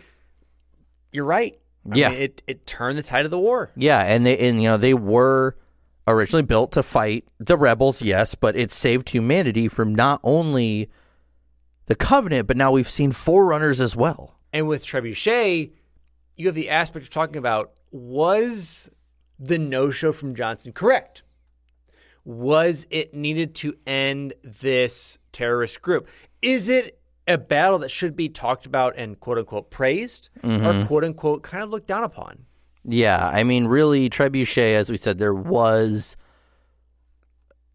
[1.12, 1.60] you're right.
[1.92, 2.10] I Yeah.
[2.10, 3.72] mean, it it turned the tide of the war.
[3.76, 5.56] yeah, and they and you know they were
[6.08, 10.90] originally built to fight the rebels, yes, but it saved humanity from not only
[11.86, 14.36] the Covenant, but now we've seen Forerunners as well.
[14.54, 15.72] And with Trebuchet,
[16.36, 18.90] you have the aspect of talking about was
[19.40, 21.24] the no show from Johnson correct?
[22.26, 26.08] Was it needed to end this terrorist group?
[26.42, 30.86] Is it a battle that should be talked about and quote unquote praised or mm-hmm.
[30.86, 32.46] quote unquote kind of looked down upon?
[32.84, 36.18] Yeah, I mean, really, Trebuchet, as we said, there was.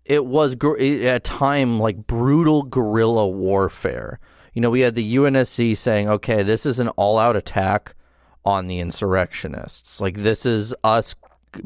[0.05, 4.19] It was gr- at a time like brutal guerrilla warfare.
[4.53, 7.95] You know, we had the UNSC saying, okay, this is an all out attack
[8.45, 10.03] on the insurrectionists.
[10.03, 11.15] Like, this is us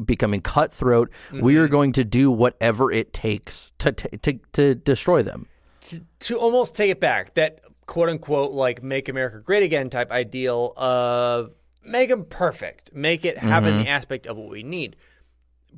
[0.05, 1.09] becoming cutthroat.
[1.31, 5.47] We are going to do whatever it takes to, t- to, to destroy them.
[5.85, 10.11] to, to almost take it back, that quote unquote like make America great again type
[10.11, 11.51] ideal of
[11.83, 13.83] make them perfect, make it happen Mm-hmm.
[13.83, 14.95] the aspect of what we need.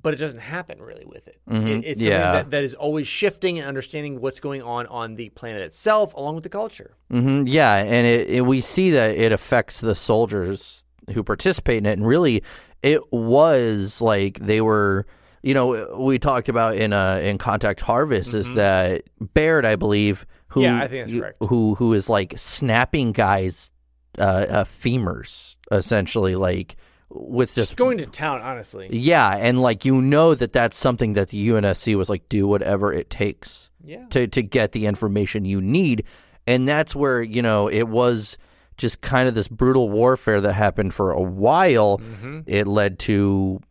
[0.01, 1.39] But it doesn't happen really with it.
[1.49, 1.67] Mhm.
[1.67, 2.11] it it's Yeah.
[2.21, 6.13] something that, that is always shifting and understanding what's going on on the planet itself,
[6.13, 6.95] along with the culture.
[7.09, 11.85] hmm Yeah, and it, it, we see that it affects the soldiers who participate in
[11.85, 12.41] it, and really,
[12.83, 15.05] it was like they were.
[15.43, 20.25] You know, we talked about in uh, in Contact Harvest is that Baird, I believe,
[20.49, 20.77] who Mm-hmm.
[20.77, 21.37] Yeah, I think that's correct.
[21.49, 23.71] who who is like snapping guys,
[24.19, 26.75] uh, uh, femurs essentially, like
[27.09, 28.87] with Just just going to town, honestly.
[28.91, 32.93] yeah, and like you know that that's something that the UNSC was like, do whatever
[32.93, 34.05] it takes Yeah.
[34.11, 36.03] to to get the information you need,
[36.45, 38.37] and that's where you know it was
[38.81, 41.99] just kind of this brutal warfare that happened for a while.
[41.99, 42.41] Mm-hmm.
[42.47, 43.61] It led to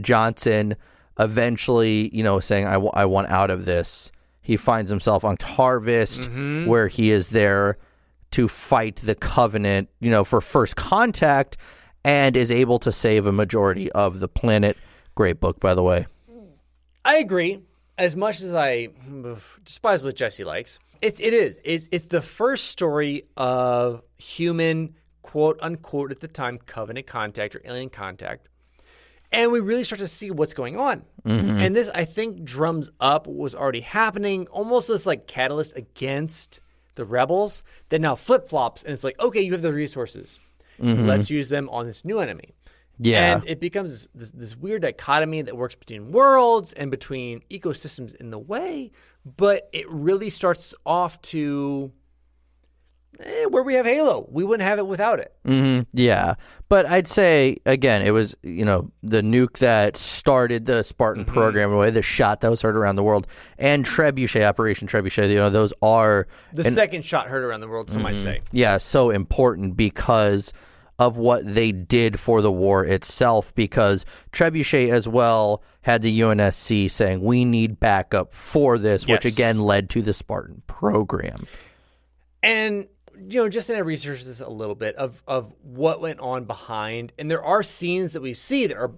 [0.00, 0.76] Johnson
[1.18, 5.38] eventually, you know, saying, "I wa- I want out of this." He finds himself on
[5.40, 6.66] Harvest, mm-hmm.
[6.66, 7.78] where he is there
[8.32, 11.56] to fight the Covenant, you know, for first contact.
[12.06, 14.76] and is able to save a majority of the planet.
[15.14, 16.06] Great book, by the way.
[17.02, 17.62] I agree.
[17.96, 18.88] As much as I
[19.64, 25.58] despise what Jesse likes, it's it is it's it's the first story of human quote
[25.60, 28.48] unquote at the time covenant contact or alien contact,
[29.30, 31.04] and we really start to see what's going on.
[31.24, 31.58] Mm-hmm.
[31.58, 36.60] And this, I think, drums up what was already happening, almost this like catalyst against
[36.94, 40.38] the rebels that now flip flops, and it's like, okay, you have the resources,
[40.80, 41.06] mm-hmm.
[41.06, 42.54] let's use them on this new enemy.
[42.98, 43.34] Yeah.
[43.34, 48.30] And it becomes this, this weird dichotomy that works between worlds and between ecosystems in
[48.30, 48.92] the way,
[49.24, 51.90] but it really starts off to
[53.20, 54.26] eh, where we have Halo.
[54.30, 55.32] We wouldn't have it without it.
[55.44, 56.34] hmm Yeah,
[56.68, 61.72] but I'd say again, it was you know the nuke that started the Spartan program
[61.72, 63.26] away, the shot that was heard around the world,
[63.58, 65.28] and Trebuchet, Operation Trebuchet.
[65.28, 68.40] You know, those are The second shot heard around the world, some might say.
[68.52, 70.52] yeah so important because
[70.98, 73.54] of what they did for the war itself.
[73.54, 79.60] Because Trebuchet as well had the UNSC saying we need backup for this, which again
[79.60, 81.46] led to the Spartan program.
[82.42, 82.88] And
[83.28, 86.44] you know, just in I researched this a little bit of of what went on
[86.44, 88.92] behind, and there are scenes that we see that are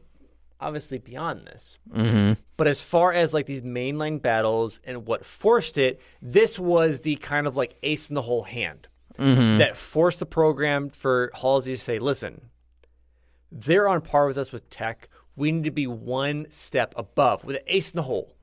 [0.61, 1.79] obviously beyond this.
[1.93, 2.35] Mm-hmm.
[2.57, 7.17] But as far as like these mainline battles and what forced it, this was the
[7.17, 11.79] kind of like ace in the whole hand that forced the program for Halsey to
[11.81, 12.43] say, "Listen,
[13.53, 17.57] they're on par with us with tech." We need to be one step above with
[17.57, 18.35] an ace in the hole.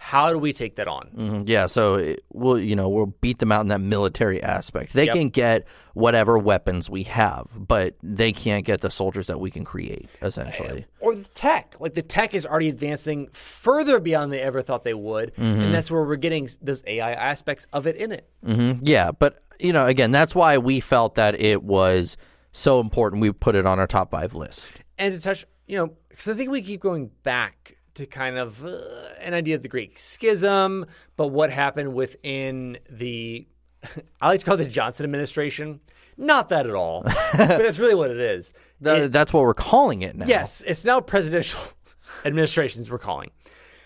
[0.00, 1.08] How do we take that on?
[1.16, 4.92] Mhm, Yeah, so it, we'll you know we'll beat them out in that military aspect.
[4.92, 5.14] They Yep.
[5.14, 5.64] can get
[5.94, 10.08] whatever weapons we have, but they can't get the soldiers that we can create.
[10.22, 11.76] Essentially, or the tech.
[11.80, 15.90] Like the tech is already advancing further beyond they ever thought they would, and that's
[15.90, 18.28] where we're getting those AI aspects of it in it.
[18.44, 19.10] hmm yeah.
[19.12, 22.16] But you know, again, that's why we felt that it was
[22.52, 23.22] so important.
[23.22, 24.80] We put it on our top five list.
[24.98, 28.64] And to touch, you know, because I think we keep going back to kind of
[28.64, 28.78] uh,
[29.20, 33.46] an idea of the Great Schism, but what happened within the,
[34.20, 35.80] I like to call it the Johnson administration.
[36.20, 38.52] Not that at all, but that's really what it is.
[38.84, 40.26] Th- It- that's what we're calling it now.
[40.26, 41.60] Yes, it's now presidential
[42.24, 43.30] administrations we're calling.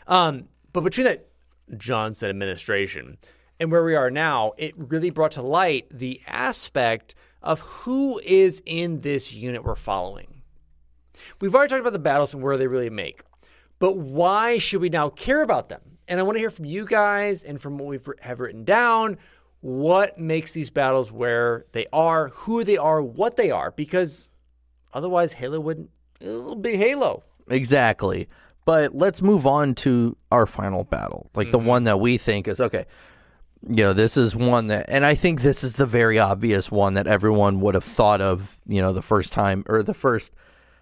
[0.06, 1.28] Um, but between that
[1.76, 3.16] Johnson administration
[3.60, 8.60] and where we are now, it really brought to light the aspect of who is
[8.66, 10.42] in this unit we're following.
[11.40, 13.22] We've already talked about the battles and where they really make,
[13.78, 15.80] but why should we now care about them?
[16.08, 19.16] And I want to hear from you guys and from what we have written down.
[19.64, 23.70] What makes these battles where they are, who they are, what they are?
[23.70, 24.28] Because
[24.92, 25.88] otherwise, Halo wouldn't.
[26.20, 27.22] It'll be Halo.
[27.48, 28.28] Exactly.
[28.66, 32.60] But let's move on to our final battle, like the one that we think is
[32.60, 32.84] okay.
[33.66, 36.92] You know, this is one that, and I think this is the very obvious one
[36.94, 38.60] that everyone would have thought of.
[38.66, 40.30] You know, the first time or the first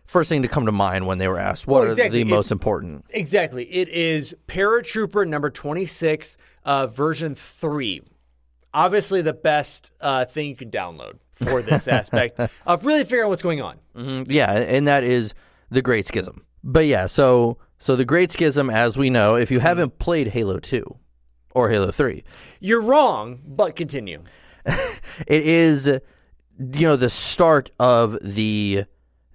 [0.07, 2.23] first thing to come to mind when they were asked, "What Well, exactly.
[2.23, 3.65] are the most important?" Exactly.
[3.73, 8.03] It is Paratrooper number 26, uh, version 3.
[8.75, 13.29] Obviously, the best uh, thing you can download for this aspect of really figuring out
[13.31, 13.79] what's going on.
[13.97, 14.27] Mhm.
[14.29, 15.35] Yeah, and that is
[15.71, 16.45] the Great Schism.
[16.65, 20.59] But yeah, so so the Great Schism, as we know, if you haven't played Halo
[20.59, 20.97] Two
[21.55, 22.25] or Halo Three,
[22.61, 24.23] You're wrong, but continue.
[24.65, 26.01] it is you
[26.87, 28.85] know the start of the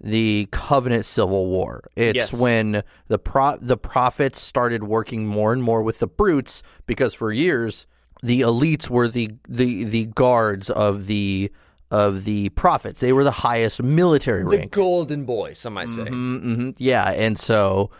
[0.00, 2.32] the covenant civil war it's Yes.
[2.32, 7.30] when the pro- the prophets started working more and more with the brutes because for
[7.32, 7.86] years
[8.22, 11.50] the elites were the the the guards of the
[11.90, 16.04] of the prophets they were the highest military The rank golden boy, some might say.
[16.08, 17.90] hmm Yeah, and so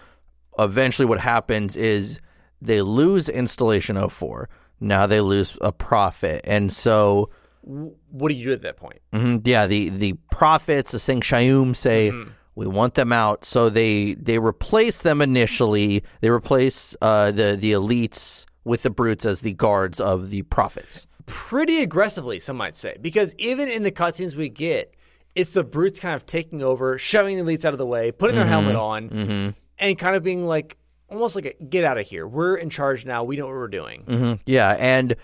[0.59, 2.19] eventually what happens is
[2.61, 4.49] they lose installation 04.
[4.81, 6.41] Now they lose a prophet.
[6.45, 7.31] And so
[7.63, 9.01] What do you do at that point?
[9.13, 12.13] mhm, yeah, the the prophets, the San'Shyuum say
[12.55, 13.45] we want them out.
[13.45, 16.03] So they they replace them initially.
[16.21, 21.07] They replace uh, the the elites with the brutes as the guards of the prophets.
[21.27, 24.95] Pretty aggressively, some might say, because even in the cutscenes we get,
[25.35, 28.37] it's the brutes kind of taking over, shoving the elites out of the way, putting
[28.37, 30.77] their helmet on, and kind of being like,
[31.11, 32.27] almost like, a, "Get out of here!
[32.27, 33.25] We're in charge now.
[33.25, 35.17] We know what we're doing." hmm Yeah, and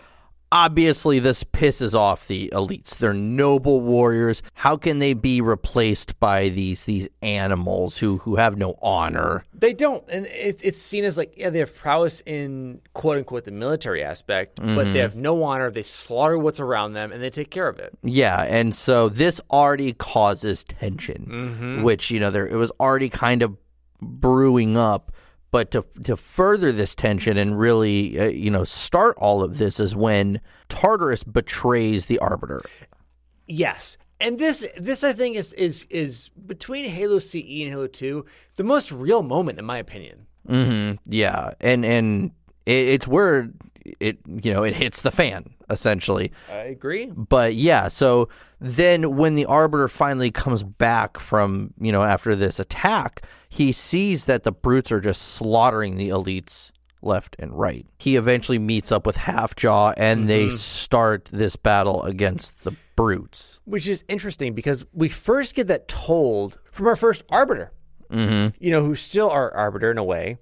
[0.55, 2.97] obviously this pisses off the elites.
[2.97, 4.41] They're noble warriors.
[4.55, 9.45] How can they be replaced by these these animals who who have no honor?
[9.53, 13.45] They don't, and it, it's seen as like, yeah, they have prowess in quote unquote
[13.45, 14.97] the military aspect, but they mm-hmm.
[14.97, 15.71] have no honor.
[15.71, 17.93] They slaughter what's around them, and they take care of it.
[18.03, 21.83] Yeah, and so this already causes tension, mm-hmm.
[21.83, 23.57] which you know there it was already kind of
[24.01, 25.11] brewing up.
[25.55, 29.79] But to to further this tension and really uh, you know start all of this
[29.79, 32.61] is when Tartarus betrays the Arbiter.
[33.47, 33.97] Yes.
[34.19, 38.25] And this this I think is is is between Halo CE and Halo 2
[38.57, 40.27] the most real moment in my opinion.
[40.45, 42.33] hmm Yeah, and and
[42.67, 43.49] it, it's where
[44.01, 46.33] it you know it hits the fan essentially.
[46.51, 47.07] I agree.
[47.07, 48.29] But yeah, so
[48.61, 53.25] then when the arbiter finally comes back from you know after this attack,
[53.55, 57.87] he sees that the brutes are just slaughtering the elites left and right.
[57.99, 63.61] He eventually meets up with Halfjaw, and they start this battle against the brutes.
[63.65, 67.71] Which is interesting because we first get that told from our first arbiter.
[68.11, 68.57] Mm-hmm.
[68.59, 70.39] You know, who's still our arbiter in a way,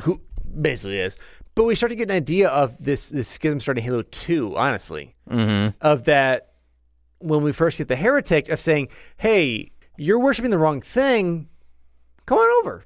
[0.00, 0.20] who
[0.60, 1.16] basically is.
[1.54, 5.14] But we start to get an idea of this this schism starting Halo 2, honestly.
[5.30, 5.76] Mm-hmm.
[5.80, 6.54] Of that
[7.20, 8.88] when we first get the heretic of saying,
[9.18, 11.48] Hey, you're worshiping the wrong thing,
[12.30, 12.84] come on over.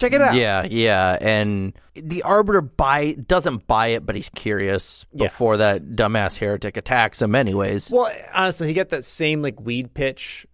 [0.00, 0.34] Check it out.
[0.34, 5.78] Yeah, yeah, and the arbiter buy doesn't buy it, but he's curious before Yes.
[5.78, 7.36] that dumbass heretic attacks him.
[7.36, 10.46] Anyways, Well, honestly, he got that same like weed pitch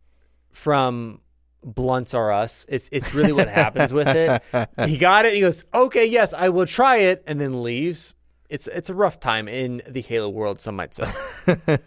[0.51, 1.21] from
[1.65, 2.67] Blunts R Us.
[2.69, 4.43] It's it's really what happens with it.
[4.87, 5.29] He got it.
[5.29, 8.13] And he goes, "Okay, yes, I will try it," and then leaves.
[8.51, 10.61] It's it's a rough time in the Halo world.
[10.61, 11.07] Some might say.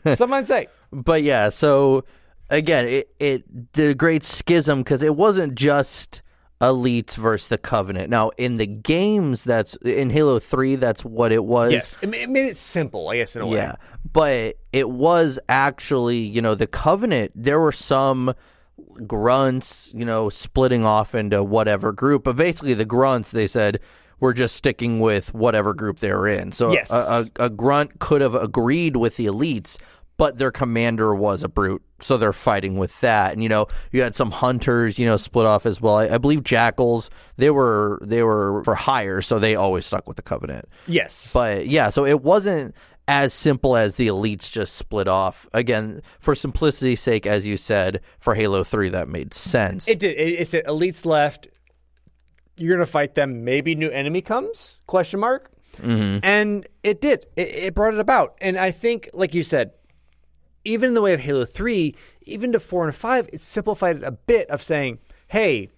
[0.16, 0.68] some might say.
[0.92, 2.04] but yeah, so
[2.50, 6.22] again, it, it the great schism because it wasn't just
[6.62, 8.10] elites versus the covenant.
[8.10, 11.72] Now in the games, that's in Halo Three, that's what it was.
[11.72, 13.58] Yes, it, it made it simple, I guess, in a way.
[13.58, 13.76] Yeah,
[14.12, 17.32] but it was actually, you know, the covenant.
[17.36, 18.34] There were some
[19.08, 23.80] grunts, you know, splitting off into whatever group, but basically the grunts they said
[24.20, 26.52] were just sticking with whatever group they were in.
[26.52, 26.90] So Yes.
[26.92, 29.78] a, a, a grunt could have agreed with the elites,
[30.24, 33.34] but their commander was a brute, so they're fighting with that.
[33.34, 35.98] And you know, you had some hunters, you know, split off as well.
[35.98, 40.16] I, I believe jackals they were they were for hire, so they always stuck with
[40.16, 40.70] the covenant.
[40.88, 42.74] Yes, But yeah, so it wasn't
[43.06, 45.46] as simple as the elites just split off.
[45.54, 49.90] Again, for simplicity's sake, as you said, for Halo 3, that made sense.
[49.90, 50.18] it did.
[50.18, 51.50] It, it said elites left.
[52.56, 53.44] You're gonna fight them.
[53.44, 54.80] Maybe new enemy comes?
[54.88, 55.52] Question mark.
[55.82, 56.20] Mm-hmm.
[56.24, 57.26] And it did.
[57.36, 58.38] It, it brought it about.
[58.40, 59.72] And I think, like you said,
[60.66, 64.04] even in the way of Halo 3, even to 4 and 5, it simplified it
[64.04, 65.70] a bit of saying, hey,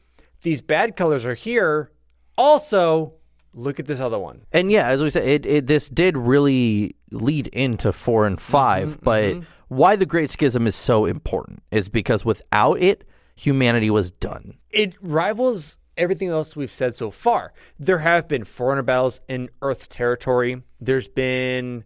[0.41, 1.91] these bad colors are here.
[2.37, 3.13] Also,
[3.53, 4.45] look at this other one.
[4.51, 8.51] and yeah, as we said, it, it this did really lead into 4 and mm-hmm,
[8.51, 9.03] 5, mm-hmm.
[9.03, 9.35] but
[9.67, 14.57] why the Great Schism is so important is because without it, humanity was done.
[14.69, 17.53] It rivals everything else we've said so far.
[17.79, 20.61] There have been Forerunner battles in Earth territory.
[20.79, 21.83] There's been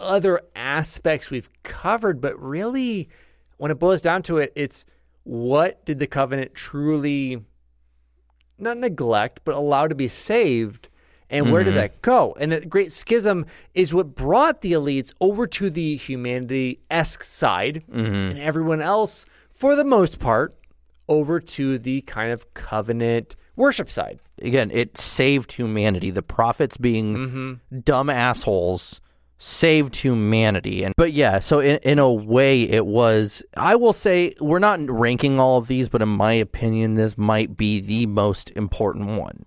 [0.00, 3.08] other aspects we've covered, but really,
[3.56, 4.86] when it boils down to it, it's
[5.24, 7.44] what did the covenant truly
[8.58, 10.88] not neglect, but allow to be saved?
[11.30, 11.80] And where did mm-hmm.
[11.80, 12.34] that go?
[12.40, 13.44] And the Great Schism
[13.74, 18.14] is what brought the elites over to the humanity esque side, mm-hmm.
[18.14, 20.56] and everyone else, for the most part,
[21.06, 24.20] over to the kind of covenant worship side.
[24.40, 26.10] Again, it saved humanity.
[26.10, 27.80] The prophets being mm-hmm.
[27.80, 29.02] dumb assholes
[29.38, 30.82] saved humanity.
[30.82, 34.80] And but yeah, so in in a way it was I will say we're not
[34.90, 39.44] ranking all of these, but in my opinion this might be the most important one.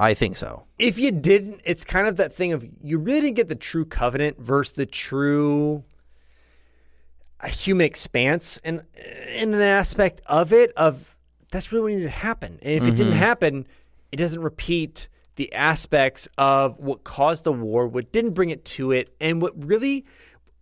[0.00, 0.64] I think so.
[0.78, 3.84] If you didn't, it's kind of that thing of you really didn't get the true
[3.84, 5.84] covenant versus the true
[7.40, 8.82] uh, human expanse, and
[9.32, 11.16] in an aspect of it, of
[11.52, 12.58] that's really what needed to happen.
[12.62, 13.66] And if it didn't happen,
[14.10, 18.92] it doesn't repeat the aspects of what caused the war, what didn't bring it to
[18.92, 20.04] it, and what really,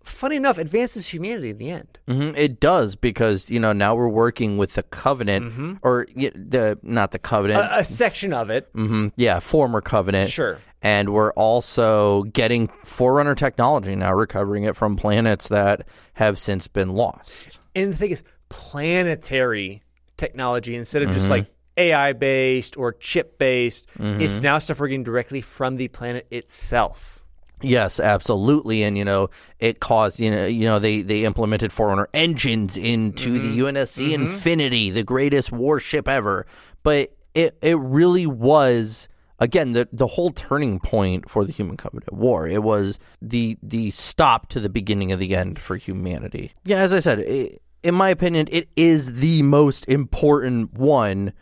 [0.05, 1.99] funny enough, advances humanity in the end.
[2.09, 7.11] hmm It does because you know now we're working with the covenant or the not
[7.11, 7.61] the covenant.
[7.61, 10.31] A, a section of it, hmm Yeah, former covenant.
[10.31, 10.59] Sure.
[10.85, 16.95] And we're also getting Forerunner technology now, recovering it from planets that have since been
[16.95, 17.61] lost.
[17.77, 19.83] And the thing is, planetary
[20.17, 21.47] technology instead of just like
[21.77, 24.43] AI based or chip based, it's mm-hmm.
[24.43, 27.23] now stuff we're getting directly from the planet itself.
[27.63, 28.83] Yes, absolutely.
[28.83, 33.39] And you know, it caused you know you know they they implemented Forerunner engines into
[33.39, 33.77] the mm-hmm.
[33.77, 34.23] UNSC mm-hmm.
[34.23, 36.47] Infinity, the greatest warship ever.
[36.83, 39.09] But it it really was
[39.39, 42.47] again the the whole turning point for the Human Covenant War.
[42.47, 46.53] It was the the stop to the beginning of the end for humanity.
[46.65, 47.51] Yeah, as I said, i
[47.83, 51.33] in my opinion, it is the most important one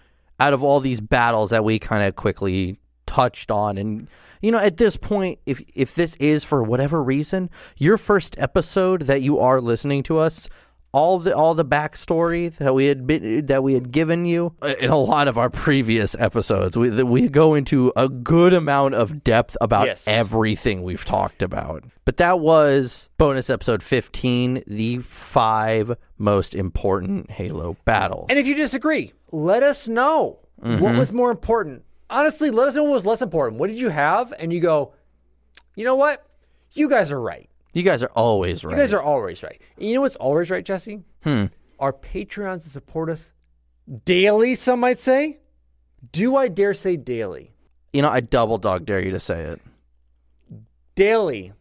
[0.40, 2.76] out of all these battles that we kind of quickly
[3.06, 4.06] touched on and
[4.40, 9.02] you know at this point if if this is for whatever reason your first episode
[9.02, 10.48] that you are listening to us
[10.92, 14.74] all the all the backstory that we had been, that we had given you uh,
[14.80, 16.76] in a lot of our previous episodes.
[16.76, 20.08] We we go into a good amount of depth about Yes.
[20.08, 21.84] everything we've talked about.
[22.04, 28.26] But that was bonus episode 15, the five most important Halo battles.
[28.28, 30.84] And if you disagree, let us know Mm-hmm.
[30.84, 31.84] what was more important.
[32.10, 33.58] Honestly, let us know what was less important.
[33.58, 34.34] What did you have?
[34.38, 34.92] And you go,
[35.74, 36.22] you know what?
[36.74, 37.48] You guys are right.
[37.72, 38.72] you guys are always right.
[38.72, 39.58] You guys are always right.
[39.78, 41.00] And you know what's always right, Jesse?
[41.24, 41.46] Hmm.
[41.78, 43.32] Our Patreons that support us
[44.04, 45.38] daily, some might say.
[46.12, 47.54] Do I dare say daily?
[47.94, 49.62] you know, I double dog dare you to say it.
[50.94, 51.52] Daily,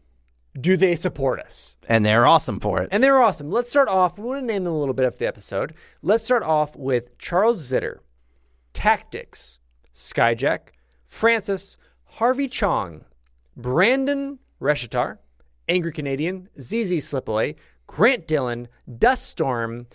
[0.58, 1.76] do they support us?
[1.88, 2.88] And they're awesome for it.
[2.90, 3.50] And they're awesome.
[3.50, 4.18] Let's start off.
[4.18, 5.74] We want to name them a little bit after the episode.
[6.02, 7.98] Let's start off with Charles Zitter,
[8.72, 9.58] Tactics,
[9.94, 10.70] Skyjack,
[11.06, 13.04] Francis, Harvey Chong,
[13.56, 15.18] Brandon Reshitar,
[15.68, 19.86] Angry Canadian, ZZ Slipaway, Grant Dillon, Dust Storm,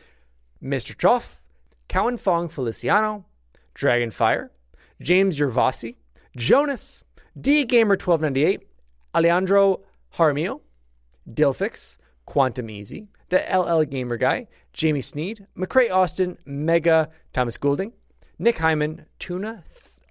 [0.64, 0.96] Mr.
[0.96, 1.42] Choff,
[1.88, 3.26] Cowan Fong Feliciano,
[3.76, 4.50] Dragonfire,
[5.02, 5.96] James Yervasi,
[6.36, 7.04] Jonas,
[7.40, 8.68] D Gamer 1298,
[9.14, 9.82] Alejandro
[10.16, 10.62] Jaramillo,
[11.30, 17.94] Dilfix, Quantum Easy, the LL Gamer Guy, Jamie Sneed, McCray Austin, Mega, Thomas Goulding,
[18.40, 19.64] Nick Hyman, Tuna,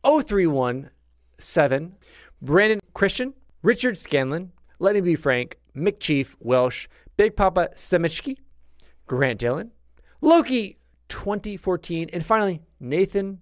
[0.04, 1.96] 0317,
[2.42, 8.36] Brandon Christian, Richard Scanlon, Let Me Be Frank, Mick Chief, Welsh, Big Papa Semichki,
[9.06, 9.70] Grant Dillon,
[10.20, 10.78] Loki
[11.08, 13.40] 2014, and finally Nathan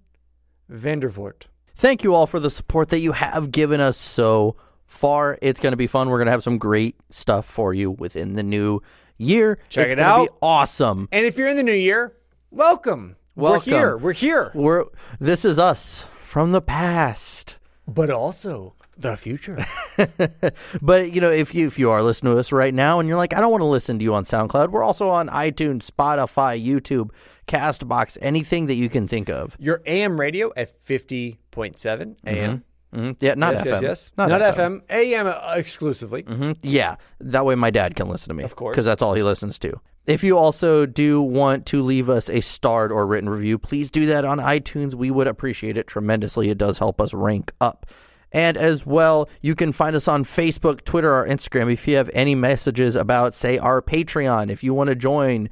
[0.71, 1.47] Vandervoort.
[1.75, 4.57] Thank you all for the support that you have given us so
[4.93, 5.39] far.
[5.43, 6.09] It's going to be fun.
[6.09, 8.81] We're going to have some great stuff for you within the new
[9.17, 9.59] year.
[9.69, 10.37] Check it's it out.
[10.41, 11.09] awesome.
[11.11, 12.15] And if you're in the new year,
[12.51, 13.17] welcome.
[13.35, 13.73] Welcome.
[13.73, 13.97] We're here.
[13.97, 14.53] We're here.
[14.55, 14.85] We're
[15.19, 17.57] this is us from the past.
[17.89, 19.65] But also the future.
[20.81, 23.19] But you know, if you if you are listening to us right now and you're
[23.19, 26.63] like, I don't want to listen to you on SoundCloud, we're also on iTunes, Spotify,
[26.63, 27.11] YouTube,
[27.47, 29.57] Castbox, anything that you can think of.
[29.59, 32.17] Your AM radio at 50.7 AM.
[32.25, 32.57] Mm-hmm.
[32.95, 33.17] Mhm.
[33.21, 33.71] Yeah, not yes, FM.
[33.71, 34.13] yes, yes.
[34.19, 34.81] Not, Not, FM.
[34.81, 34.83] FM.
[34.91, 36.23] AM uh, exclusively.
[36.25, 36.57] Mhm.
[36.63, 38.43] Yeah, that way my dad can listen to me.
[38.45, 38.75] Of course.
[38.75, 39.73] Because that's all he listens to.
[40.07, 44.05] If you also do want to leave us a starred or written review, please do
[44.07, 44.95] that on iTunes.
[44.95, 46.51] We would appreciate it tremendously.
[46.51, 47.87] It does help us rank up.
[48.33, 51.73] And as well, you can find us on Facebook, Twitter, or Instagram.
[51.73, 55.49] If you have any messages about, say, our Patreon, if you want to join,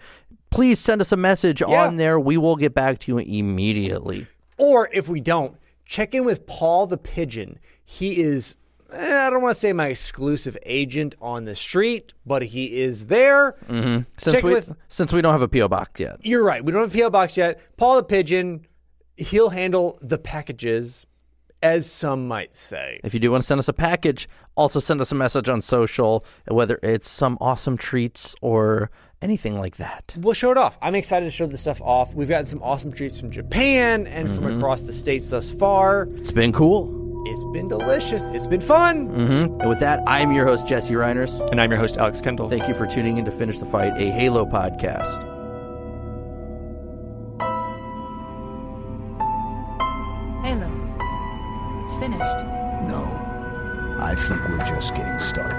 [0.50, 1.86] please send us a message Yeah.
[1.86, 2.18] on there.
[2.18, 4.26] We will get back to you immediately.
[4.56, 5.54] Or if we don't,
[5.90, 7.58] check in with Paul the Pigeon.
[7.84, 8.54] He is,
[8.92, 13.06] eh, I don't want to say my exclusive agent on the street, but he is
[13.06, 13.56] there.
[13.68, 16.16] Since Check we with- since we don't have a PO box yet.
[16.22, 16.64] You're right.
[16.64, 17.60] We don't have a PO box yet.
[17.76, 18.66] Paul the Pigeon,
[19.16, 21.06] he'll handle the packages,
[21.60, 23.00] as some might say.
[23.02, 25.60] If you do want to send us a package, also send us a message on
[25.60, 28.90] social, whether it's some awesome treats or
[29.22, 30.14] anything like that.
[30.18, 30.78] We'll show it off.
[30.80, 32.14] I'm excited to show this stuff off.
[32.14, 36.08] We've gotten some awesome treats from Japan and from across the states thus far.
[36.16, 36.98] It's been cool.
[37.26, 38.24] It's been delicious.
[38.28, 39.06] It's been fun.
[39.08, 41.38] hmm And with that, I'm your host, Jesse Reiners.
[41.50, 42.48] And I'm your host, Alex Kendall.
[42.48, 45.26] Thank you for tuning in to Finish the Fight, a Halo podcast.
[50.42, 50.70] Halo.
[51.84, 52.44] It's finished.
[52.88, 53.04] No.
[54.00, 55.56] I think we're just getting started.